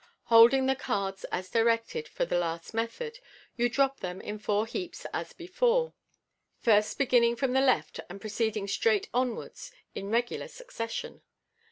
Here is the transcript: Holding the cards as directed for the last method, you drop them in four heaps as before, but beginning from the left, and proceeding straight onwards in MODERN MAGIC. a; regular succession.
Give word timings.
Holding 0.33 0.65
the 0.65 0.73
cards 0.73 1.25
as 1.25 1.51
directed 1.51 2.07
for 2.07 2.25
the 2.25 2.39
last 2.39 2.73
method, 2.73 3.19
you 3.55 3.69
drop 3.69 3.99
them 3.99 4.19
in 4.19 4.39
four 4.39 4.65
heaps 4.65 5.05
as 5.13 5.31
before, 5.31 5.93
but 6.63 6.95
beginning 6.97 7.35
from 7.35 7.53
the 7.53 7.61
left, 7.61 7.99
and 8.09 8.19
proceeding 8.19 8.67
straight 8.67 9.09
onwards 9.13 9.71
in 9.93 10.05
MODERN 10.05 10.11
MAGIC. 10.11 10.15
a; 10.15 10.15
regular 10.33 10.47
succession. 10.47 11.21